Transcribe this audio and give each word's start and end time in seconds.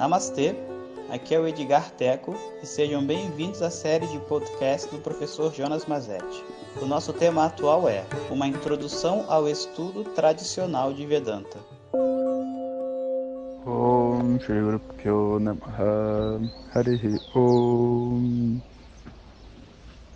Namastê, 0.00 0.56
aqui 1.10 1.34
é 1.34 1.38
o 1.38 1.46
Edgar 1.46 1.90
Teco 1.90 2.34
e 2.62 2.66
sejam 2.66 3.04
bem-vindos 3.04 3.60
à 3.60 3.68
série 3.68 4.06
de 4.06 4.18
podcast 4.20 4.90
do 4.90 4.96
professor 4.96 5.52
Jonas 5.52 5.84
Mazetti. 5.84 6.42
O 6.80 6.86
nosso 6.86 7.12
tema 7.12 7.44
atual 7.44 7.86
é 7.86 8.06
Uma 8.30 8.46
Introdução 8.46 9.26
ao 9.28 9.46
Estudo 9.46 10.02
Tradicional 10.14 10.94
de 10.94 11.04
Vedanta. 11.04 11.58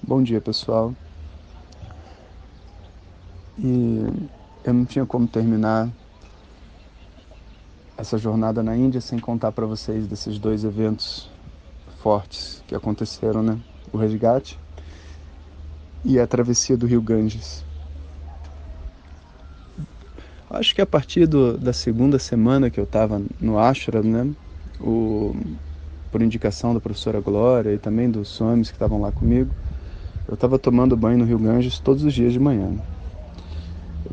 Bom 0.03 0.23
dia 0.23 0.41
pessoal 0.41 0.95
E 3.59 4.07
eu 4.65 4.73
não 4.73 4.87
tinha 4.87 5.05
como 5.05 5.29
terminar 5.29 5.91
essa 7.97 8.19
jornada 8.19 8.63
na 8.63 8.77
Índia 8.77 9.01
sem 9.01 9.19
contar 9.19 9.53
para 9.53 9.67
vocês 9.67 10.07
desses 10.07 10.39
dois 10.39 10.65
eventos 10.65 11.31
fortes 12.03 12.63
que 12.67 12.75
aconteceram, 12.75 13.43
né? 13.43 13.59
O 13.93 13.97
resgate 13.97 14.59
e 16.05 16.19
a 16.19 16.27
travessia 16.27 16.77
do 16.77 16.87
Rio 16.87 17.01
Ganges. 17.01 17.65
Acho 20.51 20.75
que 20.75 20.83
a 20.83 20.87
partir 20.87 21.27
do, 21.27 21.57
da 21.57 21.73
segunda 21.73 22.19
semana 22.19 22.71
que 22.71 22.79
eu 22.79 22.85
estava 22.85 23.21
no 23.41 23.59
Ashram, 23.59 24.03
né? 24.03 24.31
O, 24.81 25.35
por 26.13 26.21
indicação 26.21 26.75
da 26.75 26.81
professora 26.81 27.21
Glória 27.21 27.73
e 27.73 27.79
também 27.79 28.11
dos 28.11 28.29
Swamis 28.29 28.69
que 28.69 28.77
estavam 28.77 29.01
lá 29.01 29.11
comigo, 29.11 29.51
eu 30.29 30.35
estava 30.35 30.59
tomando 30.59 30.97
banho 30.97 31.19
no 31.19 31.25
Rio 31.25 31.39
Ganges 31.39 31.79
todos 31.79 32.05
os 32.05 32.13
dias 32.13 32.33
de 32.33 32.39
manhã. 32.39 32.73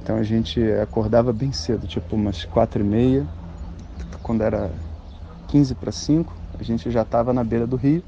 Então 0.02 0.16
a 0.16 0.24
gente 0.24 0.62
acordava 0.82 1.32
bem 1.32 1.52
cedo, 1.52 1.86
tipo 1.86 2.16
umas 2.16 2.44
quatro 2.46 2.82
e 2.82 2.84
meia, 2.84 3.28
quando 4.24 4.42
era 4.42 4.72
15 5.48 5.76
para 5.76 5.92
5, 5.92 6.34
a 6.60 6.64
gente 6.64 6.90
já 6.90 7.02
estava 7.02 7.34
na 7.34 7.44
beira 7.44 7.68
do 7.68 7.76
rio, 7.76 8.04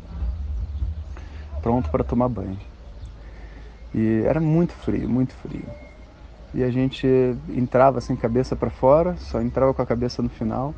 pronto 1.61 1.89
para 1.89 2.03
tomar 2.03 2.29
banho. 2.29 2.57
E 3.93 4.23
era 4.25 4.39
muito 4.39 4.73
frio, 4.73 5.09
muito 5.09 5.33
frio. 5.33 5.65
E 6.53 6.63
a 6.63 6.69
gente 6.69 7.07
entrava 7.49 7.99
sem 7.99 8.15
cabeça 8.15 8.55
para 8.55 8.69
fora, 8.69 9.15
só 9.17 9.41
entrava 9.41 9.73
com 9.73 9.81
a 9.81 9.85
cabeça 9.85 10.21
no 10.21 10.29
final 10.29 10.73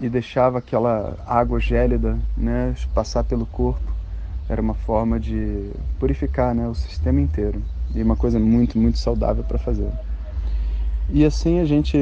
e 0.00 0.08
deixava 0.08 0.58
aquela 0.58 1.16
água 1.26 1.58
gélida, 1.58 2.18
né, 2.36 2.74
passar 2.94 3.24
pelo 3.24 3.46
corpo. 3.46 3.82
Era 4.48 4.60
uma 4.60 4.74
forma 4.74 5.18
de 5.18 5.70
purificar, 5.98 6.54
né, 6.54 6.68
o 6.68 6.74
sistema 6.74 7.20
inteiro. 7.20 7.62
E 7.94 8.02
uma 8.02 8.16
coisa 8.16 8.38
muito, 8.38 8.78
muito 8.78 8.98
saudável 8.98 9.42
para 9.44 9.58
fazer. 9.58 9.90
E 11.08 11.24
assim 11.24 11.58
a 11.58 11.64
gente 11.64 11.98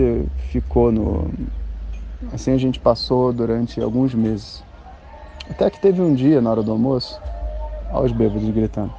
ficou 0.51 0.93
no, 0.93 1.31
Assim 2.33 2.53
a 2.53 2.59
gente 2.59 2.81
passou 2.81 3.33
durante 3.33 3.81
alguns 3.81 4.15
meses. 4.15 4.65
Até 5.49 5.71
que 5.71 5.81
teve 5.81 6.03
um 6.03 6.15
dia, 6.15 6.41
na 6.41 6.51
hora 6.51 6.63
do 6.63 6.73
almoço, 6.73 7.21
olha 7.93 8.07
os 8.07 8.13
bêbados 8.13 8.49
gritando. 8.51 8.93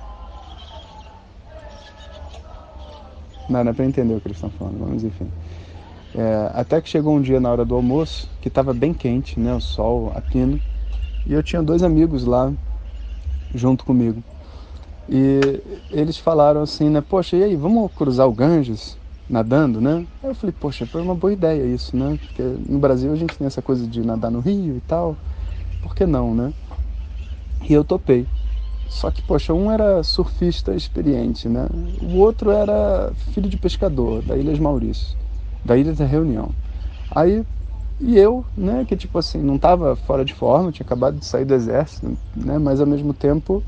Não, 3.50 3.64
não 3.64 3.72
é 3.72 3.74
para 3.74 3.86
entender 3.86 4.16
o 4.16 4.22
que 4.22 4.28
eles 4.28 4.38
estão 4.38 4.50
falando, 4.52 4.80
mas 4.88 5.04
enfim. 5.04 5.30
É, 6.16 6.52
até 6.54 6.82
que 6.82 6.90
chegou 6.90 7.14
um 7.14 7.22
dia 7.22 7.40
na 7.40 7.52
hora 7.52 7.66
do 7.66 7.76
almoço, 7.76 8.30
que 8.42 8.48
estava 8.48 8.74
bem 8.74 8.94
quente, 8.94 9.40
né, 9.40 9.54
o 9.54 9.60
sol 9.60 10.12
a 10.16 10.22
pino, 10.22 10.60
e 11.26 11.34
eu 11.34 11.44
tinha 11.44 11.62
dois 11.62 11.84
amigos 11.84 12.26
lá 12.26 12.52
junto 13.54 13.86
comigo. 13.86 14.24
E 15.08 15.62
eles 15.92 16.18
falaram 16.18 16.62
assim, 16.62 16.90
né, 16.90 17.02
poxa, 17.02 17.36
e 17.36 17.44
aí, 17.44 17.56
vamos 17.56 17.92
cruzar 17.92 18.28
o 18.28 18.34
Ganges? 18.34 18.98
Nadando, 19.30 19.80
né? 19.82 20.08
Eu 20.24 20.36
falei, 20.36 20.54
poxa, 20.54 20.88
foi 20.88 21.02
uma 21.02 21.16
boa 21.16 21.34
ideia 21.34 21.66
isso, 21.66 21.96
né? 21.96 22.18
Porque 22.22 22.42
no 22.44 22.80
Brasil 22.80 23.12
a 23.12 23.16
gente 23.16 23.38
tem 23.38 23.48
essa 23.48 23.62
coisa 23.62 23.88
de 23.88 24.02
nadar 24.04 24.32
no 24.32 24.40
rio 24.40 24.78
e 24.78 24.82
tal, 24.82 25.18
por 25.82 25.96
que 25.96 26.06
não, 26.06 26.36
né? 26.36 26.54
E 27.68 27.74
eu 27.74 27.84
topei. 27.84 28.28
Só 28.88 29.12
que, 29.12 29.22
poxa, 29.22 29.54
um 29.54 29.72
era 29.72 30.04
surfista 30.04 30.76
experiente, 30.76 31.50
né? 31.50 31.68
O 32.02 32.18
outro 32.18 32.52
era 32.52 33.14
filho 33.16 33.50
de 33.50 33.58
pescador, 33.58 34.22
da 34.24 34.38
Ilhas 34.38 34.60
Maurício, 34.60 35.18
da 35.66 35.78
Ilha 35.78 35.94
da 35.94 36.06
Reunião. 36.06 36.56
Aí, 37.10 37.46
e 38.00 38.18
eu, 38.18 38.46
né, 38.58 38.86
que 38.86 38.98
tipo 38.98 39.18
assim, 39.20 39.40
não 39.42 39.58
estava 39.58 39.96
fora 39.96 40.26
de 40.26 40.34
forma, 40.34 40.72
tinha 40.72 40.86
acabado 40.86 41.20
de 41.20 41.26
sair 41.26 41.46
do 41.46 41.54
exército, 41.56 42.18
né? 42.36 42.60
Mas 42.60 42.82
ao 42.82 42.88
mesmo 42.88 43.14
tempo 43.14 43.64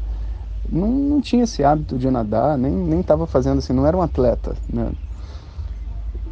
não, 0.69 0.87
não 0.89 1.21
tinha 1.21 1.43
esse 1.43 1.63
hábito 1.63 1.97
de 1.97 2.09
nadar, 2.11 2.57
nem, 2.57 2.71
nem 2.73 3.03
tava 3.03 3.27
fazendo 3.27 3.59
assim, 3.59 3.73
não 3.73 3.85
era 3.87 3.97
um 3.97 4.01
atleta, 4.01 4.55
né? 4.71 4.91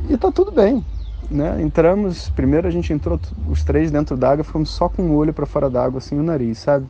E 0.07 0.17
tá 0.17 0.31
tudo 0.31 0.51
bem. 0.51 0.83
Né? 1.29 1.61
Entramos, 1.61 2.29
primeiro 2.29 2.67
a 2.67 2.71
gente 2.71 2.91
entrou 2.93 3.19
os 3.47 3.63
três 3.63 3.91
dentro 3.91 4.15
d'água, 4.15 4.43
ficamos 4.43 4.69
só 4.69 4.87
com 4.87 5.03
o 5.03 5.15
olho 5.15 5.33
para 5.33 5.45
fora 5.45 5.69
d'água, 5.69 5.99
assim, 5.99 6.17
o 6.17 6.23
nariz, 6.23 6.59
sabe? 6.59 6.87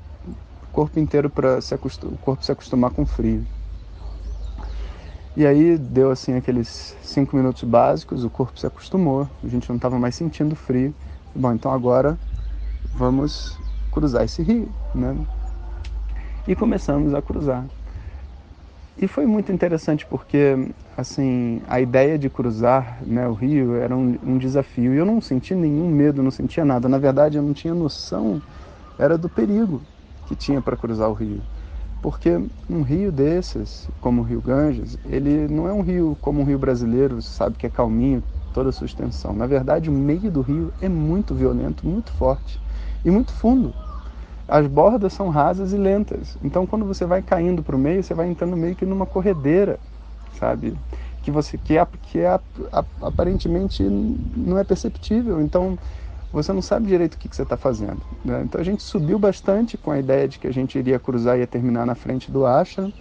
O 0.63 0.71
corpo 0.71 0.99
inteiro 0.99 1.29
para 1.29 1.59
se 1.59 1.73
acostumar, 1.73 2.13
o 2.13 2.17
corpo 2.17 2.43
se 2.43 2.51
acostumar 2.51 2.91
com 2.91 3.01
o 3.01 3.05
frio. 3.05 3.45
E 5.35 5.45
aí 5.45 5.77
deu 5.77 6.11
assim 6.11 6.33
aqueles 6.35 6.95
cinco 7.01 7.35
minutos 7.35 7.63
básicos, 7.63 8.23
o 8.23 8.29
corpo 8.29 8.59
se 8.59 8.67
acostumou, 8.67 9.27
a 9.43 9.47
gente 9.47 9.67
não 9.69 9.75
estava 9.75 9.97
mais 9.97 10.15
sentindo 10.15 10.55
frio. 10.55 10.93
Bom, 11.35 11.53
então 11.53 11.71
agora 11.71 12.17
vamos 12.95 13.57
cruzar 13.91 14.23
esse 14.23 14.41
rio, 14.41 14.69
né? 14.93 15.15
E 16.47 16.55
começamos 16.55 17.13
a 17.13 17.21
cruzar. 17.21 17.65
E 19.01 19.07
foi 19.07 19.25
muito 19.25 19.49
interessante 19.49 20.05
porque, 20.05 20.73
assim, 20.97 21.61
a 21.67 21.79
ideia 21.79 22.19
de 22.19 22.29
cruzar 22.29 23.01
né, 23.07 23.25
o 23.29 23.33
rio 23.33 23.75
era 23.75 23.95
um, 23.95 24.17
um, 24.21 24.37
desafio. 24.37 24.93
E 24.93 24.97
eu 24.97 25.05
não 25.05 25.21
senti 25.21 25.55
nenhum 25.55 25.87
medo, 25.89 26.21
não 26.21 26.29
sentia 26.29 26.65
nada. 26.65 26.89
Na 26.89 26.97
verdade, 26.97 27.37
eu 27.37 27.41
não 27.41 27.53
tinha 27.53 27.73
noção, 27.73 28.41
era 28.97 29.17
do 29.17 29.29
perigo 29.29 29.81
que 30.25 30.35
tinha 30.35 30.61
para 30.61 30.75
cruzar 30.75 31.09
o 31.09 31.13
rio. 31.13 31.41
Porque 32.01 32.29
um 32.69 32.81
rio 32.81 33.09
desses, 33.09 33.89
como 34.01 34.21
o 34.21 34.25
Rio 34.25 34.41
Ganges, 34.41 34.97
ele 35.05 35.47
não 35.47 35.65
é 35.65 35.71
um 35.71 35.81
rio 35.81 36.17
como 36.19 36.41
um 36.41 36.43
rio 36.43 36.59
brasileiro, 36.59 37.21
sabe, 37.21 37.57
que 37.57 37.67
é 37.67 37.69
calminho, 37.69 38.21
toda 38.51 38.67
a 38.67 38.73
sua 38.73 38.85
extensão. 38.85 39.31
Na 39.31 39.47
verdade, 39.47 39.89
o 39.89 39.93
meio 39.93 40.29
do 40.29 40.41
rio 40.41 40.73
é 40.81 40.89
muito 40.89 41.33
violento, 41.33 41.87
muito 41.87 42.11
forte 42.11 42.59
e 43.05 43.09
muito 43.09 43.31
fundo 43.31 43.73
as 44.49 44.65
bordas 44.65 45.13
são 45.13 45.29
rasas 45.29 45.73
e 45.73 45.77
lentas. 45.77 46.37
Então, 46.43 46.65
quando 46.65 46.83
você 46.83 47.05
vai 47.05 47.21
caindo 47.21 47.61
para 47.61 47.75
o 47.75 47.79
meio, 47.79 48.03
você 48.03 48.13
vai 48.13 48.27
entrando 48.27 48.57
meio 48.57 48.75
que 48.75 48.85
numa 48.85 49.05
corredeira, 49.05 49.79
sabe? 50.39 50.75
Que 51.21 51.29
você 51.29 51.57
que, 51.57 51.77
é, 51.77 51.87
que 52.03 52.19
é, 52.19 52.39
aparentemente 53.01 53.83
não 53.83 54.57
é 54.57 54.63
perceptível. 54.63 55.39
Então, 55.39 55.77
você 56.33 56.51
não 56.51 56.61
sabe 56.61 56.87
direito 56.87 57.13
o 57.13 57.17
que, 57.17 57.29
que 57.29 57.35
você 57.35 57.43
está 57.43 57.55
fazendo. 57.55 58.01
Né? 58.25 58.41
Então, 58.43 58.59
a 58.59 58.63
gente 58.63 58.81
subiu 58.81 59.19
bastante 59.19 59.77
com 59.77 59.91
a 59.91 59.99
ideia 59.99 60.27
de 60.27 60.39
que 60.39 60.47
a 60.47 60.53
gente 60.53 60.77
iria 60.77 60.99
cruzar 60.99 61.37
e 61.37 61.41
ia 61.41 61.47
terminar 61.47 61.85
na 61.85 61.95
frente 61.95 62.31
do 62.31 62.45
Ashram. 62.45 62.91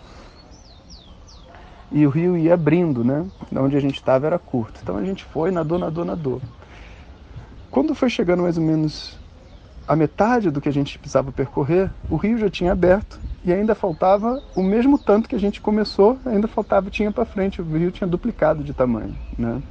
E 1.91 2.06
o 2.06 2.10
rio 2.10 2.36
ia 2.36 2.53
abrindo, 2.53 3.03
né? 3.03 3.25
Onde 3.56 3.75
a 3.75 3.80
gente 3.80 3.94
estava 3.94 4.26
era 4.26 4.38
curto. 4.38 4.78
Então, 4.82 4.98
a 4.98 5.04
gente 5.04 5.25
foi, 5.25 5.50
nadou, 5.50 5.78
nadou, 5.78 6.04
nadou. 6.04 6.42
Quando 7.70 7.94
foi 7.94 8.10
chegando 8.10 8.42
mais 8.42 8.59
ou 8.59 8.65
menos 8.65 9.19
a 9.88 9.97
metade 9.97 10.50
do 10.50 10.60
que 10.60 10.69
a 10.69 10.72
gente 10.72 10.99
precisava 10.99 11.32
percorrer, 11.32 11.91
o 12.10 12.16
rio 12.16 12.37
já 12.37 12.50
tinha 12.50 12.72
aberto 12.72 13.19
e 13.43 13.50
ainda 13.53 13.75
faltava 13.75 14.43
o 14.54 14.62
mesmo 14.62 14.99
tanto 14.99 15.28
que 15.28 15.34
a 15.34 15.41
gente 15.41 15.62
começou, 15.62 16.21
ainda 16.26 16.47
faltava, 16.47 16.91
tinha 16.91 17.10
para 17.10 17.25
frente, 17.25 17.62
o 17.62 17.65
rio 17.65 17.91
tinha 17.91 18.06
duplicado 18.06 18.62
de 18.62 18.75
tamanho, 18.75 19.19
né? 19.37 19.62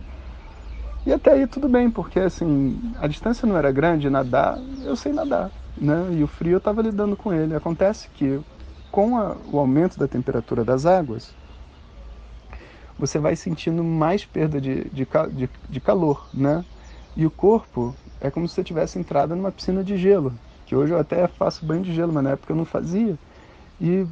E 1.06 1.14
até 1.14 1.34
aí 1.34 1.46
tudo 1.48 1.70
bem, 1.70 1.90
porque 1.90 2.20
assim, 2.20 2.92
a 3.00 3.08
distância 3.08 3.48
não 3.48 3.56
era 3.56 3.72
grande, 3.72 4.10
nadar, 4.10 4.58
eu 4.84 4.96
sei 4.96 5.14
nadar, 5.14 5.52
né? 5.78 6.08
E 6.18 6.24
o 6.24 6.28
frio 6.28 6.54
eu 6.54 6.58
estava 6.58 6.82
lidando 6.82 7.16
com 7.16 7.32
ele. 7.32 7.56
Acontece 7.56 8.10
que 8.10 8.42
com 8.92 9.18
a, 9.18 9.38
o 9.46 9.60
aumento 9.60 10.00
da 10.00 10.08
temperatura 10.08 10.66
das 10.66 10.86
águas, 10.86 11.38
você 12.98 13.20
vai 13.20 13.36
sentindo 13.36 13.84
mais 13.84 14.26
perda 14.26 14.60
de, 14.60 14.90
de, 14.90 15.08
de, 15.32 15.50
de 15.70 15.80
calor, 15.80 16.28
né? 16.34 16.66
E 17.16 17.26
o 17.26 17.32
corpo 17.32 17.96
é 18.22 18.30
como 18.30 18.48
se 18.48 18.56
você 18.56 18.64
tivesse 18.64 18.98
entrado 18.98 19.36
numa 19.36 19.52
piscina 19.52 19.84
de 19.84 19.98
gelo, 19.98 20.34
que 20.66 20.76
hoje 20.76 20.94
eu 20.94 21.00
até 21.00 21.28
faço 21.28 21.66
banho 21.66 21.82
de 21.82 21.94
gelo, 21.94 22.12
mas 22.14 22.24
na 22.24 22.32
época 22.32 22.52
eu 22.52 22.58
não 22.58 22.66
fazia. 22.66 23.18
E 23.80 24.06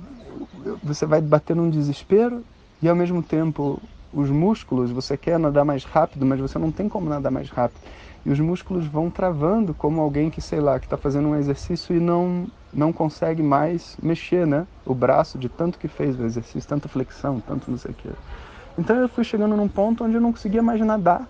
você 0.83 1.06
vai 1.06 1.21
bater 1.21 1.56
num 1.56 1.69
desespero 1.69 2.44
e 2.81 2.89
ao 2.89 2.95
mesmo 2.95 3.21
tempo 3.24 3.81
os 4.13 4.29
músculos, 4.29 4.91
você 4.91 5.18
quer 5.18 5.38
nadar 5.38 5.65
mais 5.65 5.83
rápido, 5.83 6.25
mas 6.25 6.39
você 6.39 6.57
não 6.57 6.71
tem 6.71 6.88
como 6.88 7.09
nadar 7.09 7.31
mais 7.31 7.50
rápido. 7.50 7.81
E 8.25 8.29
os 8.29 8.39
músculos 8.39 8.85
vão 8.88 9.09
travando 9.09 9.74
como 9.74 10.01
alguém 10.01 10.29
que, 10.29 10.41
sei 10.41 10.62
lá, 10.62 10.79
que 10.79 10.85
está 10.85 10.97
fazendo 10.97 11.27
um 11.27 11.35
exercício 11.35 11.95
e 11.95 12.00
não, 12.00 12.47
não 12.74 12.94
consegue 12.94 13.44
mais 13.44 13.97
mexer, 14.01 14.47
né? 14.47 14.65
O 14.85 14.95
braço 14.95 15.38
de 15.38 15.50
tanto 15.50 15.77
que 15.77 15.88
fez 15.88 16.18
o 16.18 16.24
exercício, 16.24 16.68
tanta 16.68 16.88
flexão, 16.88 17.41
tanto 17.41 17.69
não 17.69 17.77
sei 17.77 17.91
o 17.91 17.94
que. 17.94 18.09
Então 18.77 18.95
eu 18.95 19.09
fui 19.09 19.24
chegando 19.24 19.56
num 19.56 19.68
ponto 19.68 20.03
onde 20.03 20.15
eu 20.15 20.21
não 20.21 20.31
conseguia 20.31 20.63
mais 20.63 20.79
nadar 20.81 21.27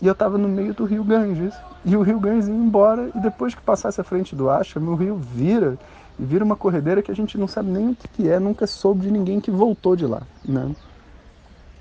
e 0.00 0.06
eu 0.06 0.12
estava 0.12 0.36
no 0.36 0.48
meio 0.48 0.74
do 0.74 0.84
rio 0.84 1.02
Ganges. 1.02 1.54
E 1.84 1.96
o 1.96 2.02
rio 2.02 2.20
Ganges 2.20 2.48
ia 2.48 2.54
embora, 2.54 3.10
e 3.14 3.20
depois 3.20 3.54
que 3.54 3.62
passasse 3.62 4.00
a 4.00 4.04
frente 4.04 4.34
do 4.34 4.50
Acha, 4.50 4.78
o 4.78 4.94
rio 4.94 5.16
vira, 5.16 5.78
e 6.18 6.24
vira 6.24 6.44
uma 6.44 6.56
corredeira 6.56 7.02
que 7.02 7.10
a 7.10 7.14
gente 7.14 7.38
não 7.38 7.48
sabe 7.48 7.70
nem 7.70 7.90
o 7.90 7.94
que, 7.94 8.08
que 8.08 8.28
é, 8.28 8.38
nunca 8.38 8.66
soube 8.66 9.02
de 9.02 9.10
ninguém 9.10 9.40
que 9.40 9.50
voltou 9.50 9.96
de 9.96 10.06
lá, 10.06 10.22
né? 10.44 10.74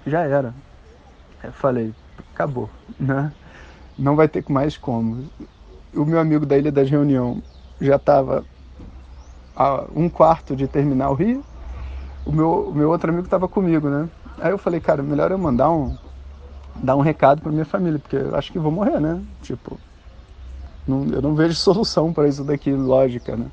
Já 0.06 0.22
era. 0.22 0.54
Eu 1.44 1.52
falei, 1.52 1.94
acabou, 2.34 2.70
né? 3.00 3.32
Não 3.98 4.16
vai 4.16 4.28
ter 4.28 4.44
mais 4.50 4.78
como. 4.78 5.26
o 5.94 6.06
meu 6.06 6.20
amigo 6.20 6.46
da 6.46 6.58
Ilha 6.58 6.72
das 6.72 6.90
Reunião 6.90 7.42
já 7.80 7.96
estava 7.96 8.46
a 9.56 9.86
um 9.96 10.10
quarto 10.10 10.56
de 10.56 10.68
terminar 10.68 11.10
o 11.10 11.14
rio, 11.14 11.44
o 12.26 12.32
meu, 12.32 12.70
o 12.70 12.74
meu 12.74 12.90
outro 12.90 13.10
amigo 13.10 13.26
estava 13.26 13.48
comigo, 13.48 13.90
né? 13.90 14.10
Aí 14.40 14.52
eu 14.52 14.58
falei, 14.58 14.80
cara, 14.80 15.02
melhor 15.02 15.32
eu 15.32 15.38
mandar 15.38 15.70
um, 15.72 15.96
dar 16.76 16.96
um 16.96 17.02
recado 17.02 17.42
para 17.42 17.52
minha 17.52 17.66
família, 17.66 18.00
porque 18.00 18.16
eu 18.18 18.36
acho 18.36 18.52
que 18.52 18.60
vou 18.60 18.72
morrer, 18.72 19.00
né? 19.00 19.24
Tipo, 19.42 19.82
não, 20.88 21.06
eu 21.12 21.22
não 21.22 21.36
vejo 21.36 21.56
solução 21.56 22.14
para 22.14 22.28
isso 22.28 22.44
daqui, 22.44 22.72
lógica, 22.74 23.36
né? 23.36 23.52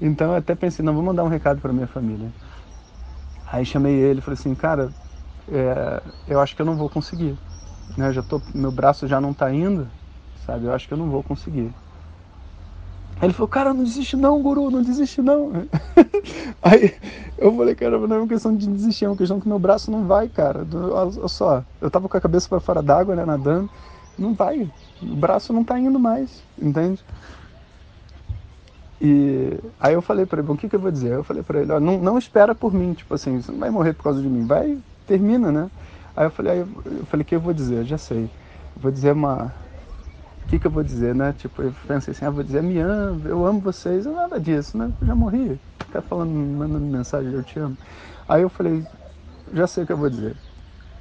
Então 0.00 0.32
eu 0.32 0.36
até 0.38 0.54
pensei, 0.54 0.84
não, 0.84 0.94
vou 0.94 1.02
mandar 1.04 1.24
um 1.24 1.28
recado 1.28 1.60
para 1.60 1.72
minha 1.72 1.88
família. 1.88 2.34
Aí 3.44 3.64
chamei 3.64 3.94
ele, 3.94 4.20
falei 4.20 4.34
assim, 4.38 4.54
cara, 4.54 4.94
é, 5.48 6.02
eu 6.26 6.40
acho 6.40 6.56
que 6.56 6.62
eu 6.62 6.66
não 6.66 6.76
vou 6.76 6.90
conseguir, 6.90 7.38
né? 7.96 8.12
Já 8.12 8.22
tô, 8.22 8.42
meu 8.54 8.72
braço 8.72 9.06
já 9.08 9.20
não 9.20 9.32
está 9.32 9.52
indo, 9.54 9.92
sabe? 10.34 10.66
Eu 10.66 10.74
acho 10.74 10.88
que 10.88 10.94
eu 10.94 10.98
não 10.98 11.10
vou 11.10 11.24
conseguir. 11.24 11.74
Aí 13.20 13.26
ele 13.26 13.34
falou, 13.34 13.48
cara, 13.48 13.74
não 13.74 13.84
desiste 13.84 14.16
não, 14.16 14.40
guru, 14.42 14.70
não 14.70 14.82
desiste 14.82 15.20
não. 15.20 15.52
Aí 16.62 16.94
eu 17.36 17.54
falei, 17.54 17.74
cara, 17.74 17.98
não 17.98 18.16
é 18.16 18.18
uma 18.20 18.26
questão 18.26 18.56
de 18.56 18.66
desistir, 18.66 19.04
é 19.04 19.08
uma 19.08 19.16
questão 19.16 19.38
que 19.38 19.46
meu 19.46 19.58
braço 19.58 19.90
não 19.90 20.06
vai, 20.06 20.26
cara. 20.26 20.66
Olha 20.90 21.28
só, 21.28 21.62
eu 21.82 21.90
tava 21.90 22.08
com 22.08 22.16
a 22.16 22.20
cabeça 22.20 22.48
para 22.48 22.60
fora 22.60 22.82
d'água, 22.82 23.14
né, 23.14 23.26
nadando, 23.26 23.68
não 24.18 24.32
vai, 24.32 24.70
o 25.02 25.16
braço 25.16 25.52
não 25.52 25.62
tá 25.62 25.78
indo 25.78 25.98
mais, 25.98 26.42
entende? 26.58 27.04
E 29.02 29.58
aí 29.78 29.92
eu 29.92 30.00
falei 30.00 30.24
para 30.24 30.38
ele, 30.38 30.46
bom, 30.46 30.54
o 30.54 30.56
que, 30.56 30.68
que 30.68 30.76
eu 30.76 30.80
vou 30.80 30.90
dizer? 30.90 31.12
Eu 31.12 31.24
falei 31.24 31.42
para 31.42 31.60
ele, 31.60 31.72
ó, 31.72 31.78
não, 31.78 31.98
não 31.98 32.16
espera 32.16 32.54
por 32.54 32.72
mim, 32.72 32.94
tipo 32.94 33.14
assim, 33.14 33.40
você 33.40 33.52
não 33.52 33.58
vai 33.58 33.70
morrer 33.70 33.92
por 33.92 34.04
causa 34.04 34.22
de 34.22 34.28
mim, 34.28 34.46
vai, 34.46 34.78
termina, 35.06 35.52
né? 35.52 35.70
Aí 36.16 36.24
eu 36.24 36.30
falei, 36.30 36.52
aí 36.52 36.58
eu 36.58 37.06
falei, 37.06 37.22
o 37.22 37.26
que 37.26 37.34
eu 37.34 37.40
vou 37.40 37.52
dizer? 37.52 37.80
Eu 37.80 37.84
já 37.84 37.98
sei. 37.98 38.24
Eu 38.24 38.82
vou 38.82 38.90
dizer 38.90 39.12
uma, 39.12 39.54
que, 40.50 40.58
que 40.58 40.66
eu 40.66 40.70
vou 40.70 40.82
dizer, 40.82 41.14
né? 41.14 41.32
Tipo, 41.32 41.62
eu 41.62 41.72
pensei 41.86 42.12
assim, 42.12 42.24
ah, 42.24 42.30
vou 42.30 42.42
dizer, 42.42 42.62
me 42.62 42.78
amo, 42.80 43.26
eu 43.28 43.44
amo 43.46 43.60
vocês, 43.60 44.04
nada 44.06 44.40
disso, 44.40 44.76
né? 44.76 44.92
Eu 45.00 45.06
já 45.06 45.14
morri. 45.14 45.60
Ficar 45.86 46.02
falando, 46.02 46.30
mandando 46.32 46.86
mensagem, 46.86 47.32
eu 47.32 47.42
te 47.42 47.58
amo. 47.58 47.78
Aí 48.28 48.42
eu 48.42 48.48
falei, 48.50 48.84
já 49.52 49.66
sei 49.66 49.84
o 49.84 49.86
que 49.86 49.92
eu 49.92 49.96
vou 49.96 50.10
dizer. 50.10 50.36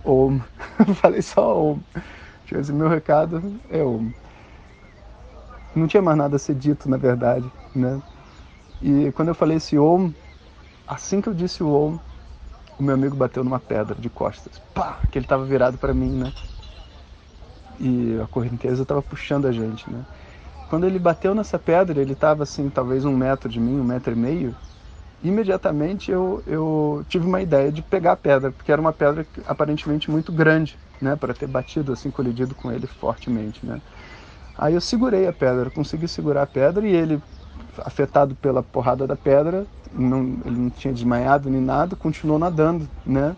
Om. 0.05 0.39
Eu 0.87 0.95
falei 0.95 1.21
só 1.21 1.61
om. 1.61 1.81
Tipo 2.45 2.61
assim, 2.61 2.73
meu 2.73 2.89
recado 2.89 3.61
é 3.69 3.83
om. 3.83 4.11
Não 5.75 5.87
tinha 5.87 6.01
mais 6.01 6.17
nada 6.17 6.35
a 6.35 6.39
ser 6.39 6.55
dito, 6.55 6.89
na 6.89 6.97
verdade, 6.97 7.51
né? 7.75 8.01
E 8.81 9.11
quando 9.13 9.29
eu 9.29 9.35
falei 9.35 9.57
esse 9.57 9.77
om, 9.77 10.13
assim 10.87 11.21
que 11.21 11.29
eu 11.29 11.33
disse 11.33 11.63
o 11.63 11.69
om, 11.71 11.99
o 12.79 12.83
meu 12.83 12.95
amigo 12.95 13.15
bateu 13.15 13.43
numa 13.43 13.59
pedra 13.59 13.95
de 13.99 14.09
costas. 14.09 14.61
Pá! 14.73 14.99
Que 15.11 15.19
ele 15.19 15.27
tava 15.27 15.45
virado 15.45 15.77
para 15.77 15.93
mim, 15.93 16.11
né? 16.11 16.33
E 17.79 18.19
a 18.21 18.27
correnteza 18.27 18.83
estava 18.83 19.01
puxando 19.01 19.47
a 19.47 19.51
gente, 19.51 19.89
né? 19.89 20.05
Quando 20.69 20.85
ele 20.85 20.99
bateu 20.99 21.33
nessa 21.33 21.57
pedra, 21.57 21.99
ele 21.99 22.13
estava 22.13 22.43
assim, 22.43 22.69
talvez 22.69 23.03
um 23.03 23.15
metro 23.15 23.49
de 23.49 23.59
mim, 23.59 23.79
um 23.79 23.83
metro 23.83 24.13
e 24.13 24.15
meio. 24.15 24.55
Imediatamente 25.23 26.11
eu, 26.11 26.43
eu 26.45 27.03
tive 27.09 27.25
uma 27.25 27.41
ideia 27.41 27.71
de 27.71 27.81
pegar 27.81 28.11
a 28.13 28.15
pedra, 28.15 28.51
porque 28.51 28.71
era 28.71 28.79
uma 28.79 28.93
pedra 28.93 29.25
aparentemente 29.47 30.11
muito 30.11 30.31
grande, 30.31 30.77
né, 31.01 31.15
para 31.15 31.33
ter 31.33 31.47
batido 31.47 31.91
assim, 31.91 32.11
colidido 32.11 32.53
com 32.53 32.71
ele 32.71 32.85
fortemente, 32.85 33.65
né? 33.65 33.81
Aí 34.57 34.73
eu 34.73 34.81
segurei 34.81 35.25
a 35.27 35.33
pedra, 35.33 35.69
consegui 35.69 36.07
segurar 36.07 36.43
a 36.43 36.47
pedra 36.47 36.85
e 36.85 36.91
ele, 36.91 37.21
afetado 37.79 38.35
pela 38.35 38.61
porrada 38.61 39.07
da 39.07 39.15
pedra, 39.15 39.65
não, 39.91 40.37
ele 40.45 40.57
não 40.57 40.69
tinha 40.69 40.93
desmaiado 40.93 41.49
nem 41.49 41.61
nada, 41.61 41.95
continuou 41.95 42.37
nadando, 42.37 42.87
né? 43.05 43.35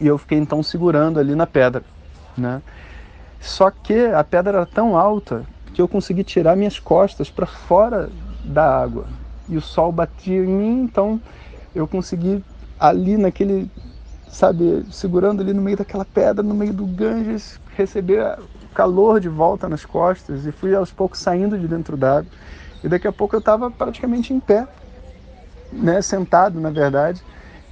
E 0.00 0.06
eu 0.06 0.16
fiquei 0.16 0.38
então 0.38 0.62
segurando 0.62 1.18
ali 1.18 1.34
na 1.34 1.46
pedra, 1.46 1.84
né? 2.36 2.62
Só 3.40 3.70
que 3.70 4.06
a 4.06 4.24
pedra 4.24 4.58
era 4.58 4.66
tão 4.66 4.96
alta 4.96 5.44
que 5.72 5.80
eu 5.80 5.88
consegui 5.88 6.24
tirar 6.24 6.56
minhas 6.56 6.78
costas 6.78 7.30
para 7.30 7.46
fora 7.46 8.10
da 8.44 8.82
água. 8.82 9.06
E 9.48 9.56
o 9.56 9.60
sol 9.60 9.92
batia 9.92 10.44
em 10.44 10.46
mim, 10.46 10.82
então 10.82 11.20
eu 11.74 11.86
consegui 11.86 12.44
ali 12.78 13.16
naquele, 13.16 13.70
sabe, 14.28 14.84
segurando 14.90 15.40
ali 15.40 15.52
no 15.52 15.62
meio 15.62 15.76
daquela 15.76 16.04
pedra, 16.04 16.42
no 16.42 16.54
meio 16.54 16.72
do 16.72 16.86
Ganges, 16.86 17.58
receber 17.76 18.38
calor 18.74 19.20
de 19.20 19.28
volta 19.28 19.68
nas 19.68 19.84
costas 19.84 20.46
e 20.46 20.52
fui 20.52 20.74
aos 20.74 20.92
poucos 20.92 21.20
saindo 21.20 21.58
de 21.58 21.66
dentro 21.66 21.96
d'água. 21.96 22.30
E 22.82 22.88
daqui 22.88 23.08
a 23.08 23.12
pouco 23.12 23.34
eu 23.34 23.40
estava 23.40 23.70
praticamente 23.70 24.32
em 24.32 24.40
pé, 24.40 24.66
né, 25.72 26.00
sentado, 26.00 26.60
na 26.60 26.70
verdade, 26.70 27.22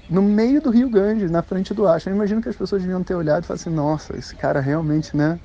no 0.08 0.22
meio 0.22 0.60
do 0.60 0.70
Rio 0.70 0.88
Ganges, 0.88 1.30
na 1.30 1.42
frente 1.42 1.74
do 1.74 1.86
Ashram. 1.86 2.12
Eu 2.12 2.16
imagino 2.16 2.40
que 2.40 2.48
as 2.48 2.56
pessoas 2.56 2.82
deviam 2.82 3.02
ter 3.02 3.14
olhado 3.14 3.44
e 3.44 3.46
falado 3.46 3.60
assim, 3.60 3.70
nossa, 3.70 4.16
esse 4.16 4.36
cara 4.36 4.60
realmente, 4.60 5.16
né, 5.16 5.38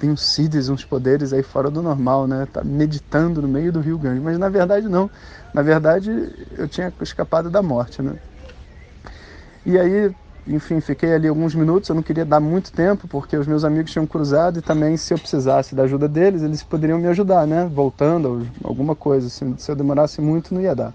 tem 0.00 0.10
uns 0.10 0.22
CIDs, 0.22 0.68
uns 0.68 0.84
poderes 0.84 1.32
aí 1.32 1.42
fora 1.42 1.70
do 1.70 1.82
normal, 1.82 2.26
né, 2.26 2.46
tá 2.50 2.62
meditando 2.64 3.42
no 3.42 3.48
meio 3.48 3.72
do 3.72 3.80
Rio 3.80 3.98
Ganges. 3.98 4.22
Mas 4.22 4.38
na 4.38 4.48
verdade 4.48 4.88
não, 4.88 5.10
na 5.52 5.62
verdade 5.62 6.10
eu 6.56 6.68
tinha 6.68 6.92
escapado 7.00 7.50
da 7.50 7.62
morte, 7.62 8.02
né. 8.02 8.14
E 9.64 9.78
aí, 9.78 10.14
enfim, 10.46 10.80
fiquei 10.80 11.12
ali 11.12 11.26
alguns 11.26 11.54
minutos, 11.54 11.88
eu 11.88 11.94
não 11.94 12.02
queria 12.02 12.24
dar 12.24 12.38
muito 12.38 12.70
tempo, 12.72 13.08
porque 13.08 13.36
os 13.36 13.46
meus 13.46 13.64
amigos 13.64 13.90
tinham 13.90 14.06
cruzado 14.06 14.58
e 14.60 14.62
também 14.62 14.96
se 14.96 15.12
eu 15.12 15.18
precisasse 15.18 15.74
da 15.74 15.82
ajuda 15.82 16.08
deles, 16.08 16.42
eles 16.42 16.62
poderiam 16.62 16.98
me 16.98 17.08
ajudar, 17.08 17.46
né, 17.46 17.68
voltando, 17.72 18.46
alguma 18.62 18.94
coisa, 18.94 19.28
se 19.28 19.44
eu 19.68 19.74
demorasse 19.74 20.20
muito 20.20 20.54
não 20.54 20.60
ia 20.60 20.74
dar. 20.74 20.94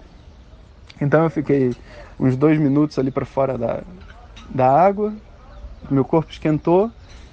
Então 1.02 1.24
eu 1.24 1.30
fiquei 1.30 1.74
uns 2.18 2.36
dois 2.36 2.56
minutos 2.58 2.96
ali 2.96 3.10
para 3.10 3.26
fora 3.26 3.58
da, 3.58 3.82
da 4.54 4.70
água, 4.70 5.12
meu 5.90 6.04
corpo 6.04 6.30
esquentou, 6.30 6.92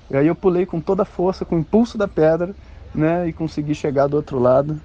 e 0.10 0.18
aí 0.18 0.26
eu 0.26 0.34
pulei 0.34 0.66
com 0.66 0.82
toda 0.82 1.04
a 1.04 1.06
força, 1.06 1.46
com 1.46 1.56
o 1.56 1.60
impulso 1.60 1.96
da 1.96 2.08
pedra, 2.08 2.56
né, 2.96 3.28
e 3.28 3.34
consegui 3.34 3.76
chegar 3.76 4.08
do 4.08 4.18
outro 4.18 4.40
lado, 4.40 4.82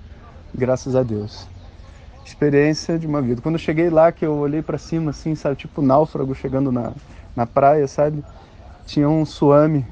graças 0.54 0.94
a 0.94 1.02
Deus. 1.02 1.48
Experiência 2.26 2.98
de 2.98 3.06
uma 3.06 3.22
vida. 3.22 3.40
Quando 3.40 3.54
eu 3.54 3.58
cheguei 3.58 3.88
lá, 3.88 4.12
que 4.12 4.24
eu 4.26 4.34
olhei 4.34 4.60
para 4.60 4.76
cima, 4.76 5.12
assim, 5.12 5.34
sabe, 5.34 5.56
tipo 5.56 5.80
náufrago 5.80 6.34
chegando 6.34 6.70
na, 6.70 6.92
na 7.34 7.46
praia, 7.46 7.88
sabe, 7.88 8.22
tinha 8.84 9.08
um 9.08 9.24
suame, 9.24 9.86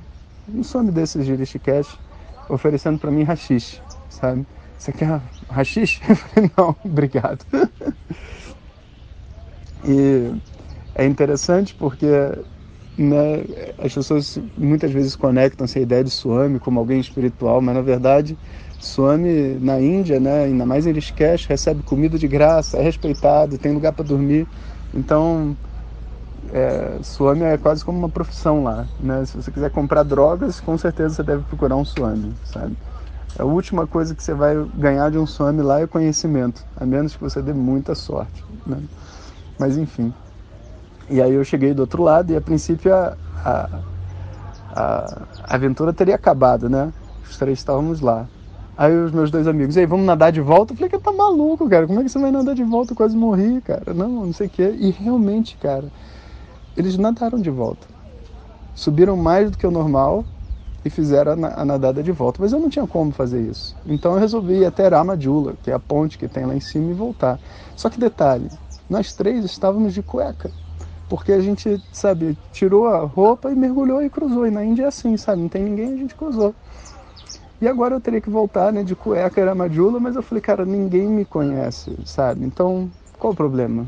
um 0.47 0.62
suame 0.62 0.91
desses 0.91 1.25
de 1.25 1.35
Rishikesh, 1.35 1.99
oferecendo 2.47 2.99
para 2.99 3.11
mim 3.11 3.23
rachixe, 3.23 3.81
sabe. 4.11 4.47
Você 4.77 4.93
quer 4.93 5.19
rachixe? 5.49 6.00
Eu 6.06 6.17
falei, 6.17 6.50
não, 6.59 6.77
obrigado. 6.85 7.43
E 9.84 10.32
é 10.94 11.05
interessante 11.05 11.75
porque 11.75 12.06
né, 12.96 13.44
as 13.79 13.94
pessoas 13.94 14.38
muitas 14.56 14.90
vezes 14.90 15.17
conectam 15.17 15.64
essa 15.64 15.81
ideia 15.81 16.05
de 16.05 16.11
Swami 16.11 16.58
como 16.58 16.79
alguém 16.79 17.00
espiritual, 17.00 17.61
mas 17.61 17.75
na 17.75 17.81
verdade 17.82 18.37
Swami 18.79 19.58
na 19.61 19.81
Índia, 19.81 20.19
né, 20.20 20.44
ainda 20.44 20.67
mais 20.67 20.86
em 20.86 20.93
Rishikesh, 20.93 21.46
recebe 21.46 21.82
comida 21.82 22.19
de 22.19 22.27
graça, 22.29 22.79
é 22.79 22.82
respeitado, 22.82 23.56
tem 23.56 23.72
lugar 23.72 23.93
para 23.93 24.05
dormir. 24.05 24.46
Então, 24.93 25.56
é, 26.53 26.98
Swami 27.03 27.44
é 27.44 27.56
quase 27.56 27.84
como 27.84 27.98
uma 27.98 28.08
profissão 28.08 28.65
lá. 28.65 28.86
Né? 28.98 29.24
Se 29.24 29.36
você 29.36 29.53
quiser 29.53 29.70
comprar 29.70 30.03
drogas, 30.03 30.60
com 30.60 30.77
certeza 30.77 31.15
você 31.15 31.22
deve 31.22 31.44
procurar 31.44 31.77
um 31.77 31.84
Swami, 31.84 32.34
sabe? 32.44 32.77
A 33.39 33.44
última 33.44 33.86
coisa 33.86 34.15
que 34.15 34.22
você 34.22 34.34
vai 34.34 34.55
ganhar 34.74 35.10
de 35.10 35.19
um 35.19 35.27
Swami 35.27 35.62
lá 35.62 35.81
é 35.81 35.86
conhecimento, 35.86 36.67
a 36.77 36.84
menos 36.84 37.15
que 37.15 37.22
você 37.22 37.41
dê 37.41 37.53
muita 37.53 37.94
sorte. 37.94 38.44
Né? 38.67 38.79
Mas 39.62 39.78
enfim. 39.78 40.12
E 41.08 41.22
aí 41.22 41.34
eu 41.34 41.44
cheguei 41.44 41.72
do 41.72 41.82
outro 41.82 42.02
lado 42.02 42.32
e 42.32 42.36
a 42.36 42.40
princípio 42.40 42.92
a, 42.92 43.16
a, 43.44 43.69
a 44.74 45.54
aventura 45.54 45.92
teria 45.92 46.16
acabado, 46.16 46.69
né? 46.69 46.92
Os 47.22 47.36
três 47.36 47.60
estávamos 47.60 48.00
lá. 48.00 48.26
Aí 48.76 48.92
os 48.92 49.12
meus 49.12 49.31
dois 49.31 49.46
amigos, 49.46 49.76
aí, 49.76 49.86
vamos 49.86 50.04
nadar 50.04 50.32
de 50.32 50.40
volta? 50.40 50.72
Eu 50.72 50.76
falei, 50.76 50.90
que 50.90 50.98
tá 50.98 51.12
maluco, 51.12 51.69
cara, 51.69 51.86
como 51.86 52.00
é 52.00 52.02
que 52.02 52.08
você 52.08 52.19
vai 52.19 52.32
nadar 52.32 52.56
de 52.56 52.64
volta? 52.64 52.92
Eu 52.92 52.96
quase 52.96 53.16
morri, 53.16 53.60
cara. 53.60 53.94
Não, 53.94 54.08
não 54.08 54.32
sei 54.32 54.48
o 54.48 54.50
quê. 54.50 54.74
E 54.76 54.90
realmente, 54.90 55.56
cara, 55.58 55.84
eles 56.76 56.98
nadaram 56.98 57.40
de 57.40 57.50
volta. 57.50 57.86
Subiram 58.74 59.16
mais 59.16 59.48
do 59.48 59.56
que 59.56 59.66
o 59.66 59.70
normal 59.70 60.24
e 60.84 60.90
fizeram 60.90 61.32
a, 61.44 61.60
a 61.60 61.64
nadada 61.64 62.02
de 62.02 62.10
volta. 62.10 62.42
Mas 62.42 62.52
eu 62.52 62.58
não 62.58 62.69
tinha 62.69 62.86
como 62.86 63.12
fazer 63.12 63.40
isso. 63.42 63.76
Então 63.86 64.14
eu 64.14 64.19
resolvi 64.19 64.54
ir 64.54 64.64
até 64.64 64.88
Ramajula, 64.88 65.54
que 65.62 65.70
é 65.70 65.74
a 65.74 65.78
ponte 65.78 66.19
que 66.19 66.26
tem 66.26 66.46
lá 66.46 66.56
em 66.56 66.60
cima, 66.60 66.90
e 66.90 66.94
voltar. 66.94 67.38
Só 67.76 67.88
que 67.88 68.00
detalhe, 68.00 68.50
nós 68.93 69.15
três 69.15 69.43
estávamos 69.43 69.94
de 69.94 70.03
cueca. 70.03 70.51
Porque 71.08 71.32
a 71.32 71.41
gente, 71.41 71.82
sabe, 71.91 72.37
tirou 72.53 72.87
a 72.87 72.99
roupa 72.99 73.51
e 73.51 73.55
mergulhou 73.56 74.03
e 74.03 74.11
cruzou. 74.11 74.46
E 74.46 74.51
na 74.51 74.63
Índia 74.63 74.84
é 74.84 74.87
assim, 74.87 75.17
sabe? 75.17 75.41
Não 75.41 75.49
tem 75.49 75.63
ninguém, 75.63 75.94
a 75.94 75.96
gente 75.96 76.15
cruzou. 76.15 76.55
E 77.58 77.67
agora 77.67 77.94
eu 77.94 78.01
teria 78.01 78.20
que 78.20 78.29
voltar, 78.29 78.70
né, 78.72 78.82
de 78.82 78.94
cueca 78.94 79.41
era 79.41 79.55
Madjula, 79.55 79.99
mas 79.99 80.15
eu 80.15 80.22
falei, 80.22 80.43
cara, 80.43 80.67
ninguém 80.67 81.06
me 81.06 81.25
conhece, 81.25 81.96
sabe? 82.05 82.44
Então, 82.44 82.91
qual 83.19 83.32
o 83.32 83.37
problema? 83.37 83.87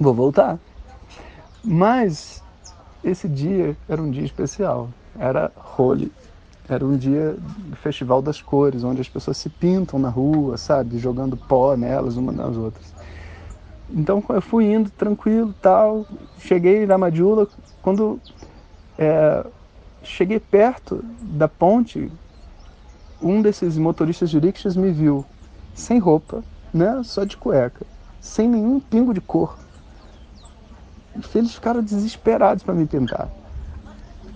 Vou 0.00 0.14
voltar. 0.14 0.58
Mas 1.62 2.42
esse 3.04 3.28
dia 3.28 3.76
era 3.88 4.02
um 4.02 4.10
dia 4.10 4.24
especial. 4.24 4.88
Era 5.18 5.52
Holi. 5.76 6.10
Era 6.68 6.84
um 6.84 6.96
dia 6.96 7.36
do 7.38 7.76
Festival 7.76 8.22
das 8.22 8.40
Cores, 8.40 8.82
onde 8.82 9.00
as 9.00 9.08
pessoas 9.08 9.36
se 9.36 9.48
pintam 9.48 9.98
na 10.00 10.08
rua, 10.08 10.56
sabe? 10.56 10.98
Jogando 10.98 11.36
pó 11.36 11.76
nelas, 11.76 12.16
uma 12.16 12.32
nas 12.32 12.56
outras. 12.56 12.94
Então 13.92 14.22
eu 14.28 14.40
fui 14.40 14.72
indo 14.72 14.90
tranquilo 14.90 15.54
tal, 15.60 16.06
cheguei 16.38 16.86
na 16.86 16.96
Madjula, 16.96 17.48
quando 17.82 18.20
é, 18.98 19.44
cheguei 20.02 20.38
perto 20.38 21.04
da 21.20 21.48
ponte, 21.48 22.10
um 23.20 23.42
desses 23.42 23.76
motoristas 23.76 24.30
de 24.30 24.38
rickshaws 24.38 24.76
me 24.76 24.90
viu 24.90 25.24
sem 25.74 25.98
roupa, 25.98 26.42
né, 26.72 27.00
só 27.04 27.24
de 27.24 27.36
cueca, 27.36 27.84
sem 28.20 28.48
nenhum 28.48 28.78
pingo 28.78 29.12
de 29.12 29.20
cor. 29.20 29.58
Eles 31.34 31.54
ficaram 31.54 31.82
desesperados 31.82 32.62
para 32.62 32.74
me 32.74 32.86
pintar. 32.86 33.28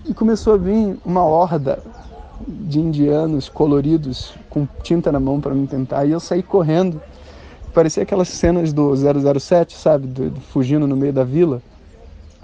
E 0.04 0.12
começou 0.12 0.54
a 0.54 0.56
vir 0.56 0.99
uma 1.04 1.25
horda 1.25 1.82
de 2.46 2.80
indianos 2.80 3.49
coloridos 3.49 4.34
com 4.50 4.66
tinta 4.82 5.11
na 5.11 5.20
mão 5.20 5.40
para 5.40 5.54
me 5.54 5.66
pintar. 5.66 6.06
E 6.06 6.11
eu 6.11 6.20
saí 6.20 6.42
correndo. 6.42 7.00
Parecia 7.75 8.02
aquelas 8.02 8.28
cenas 8.28 8.73
do 8.73 8.95
007, 8.95 9.76
sabe? 9.76 10.07
Do, 10.07 10.31
do, 10.31 10.40
fugindo 10.40 10.87
no 10.87 10.97
meio 10.97 11.12
da 11.12 11.25
vila. 11.25 11.61